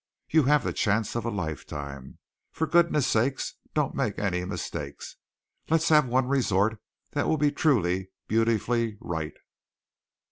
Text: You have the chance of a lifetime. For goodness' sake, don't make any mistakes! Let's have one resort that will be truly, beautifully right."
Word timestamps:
You 0.31 0.45
have 0.45 0.63
the 0.63 0.73
chance 0.73 1.15
of 1.15 1.25
a 1.25 1.29
lifetime. 1.29 2.17
For 2.51 2.65
goodness' 2.65 3.05
sake, 3.05 3.39
don't 3.75 3.93
make 3.93 4.17
any 4.17 4.43
mistakes! 4.45 5.15
Let's 5.69 5.89
have 5.89 6.07
one 6.07 6.27
resort 6.27 6.81
that 7.11 7.27
will 7.27 7.37
be 7.37 7.51
truly, 7.51 8.09
beautifully 8.27 8.97
right." 8.99 9.35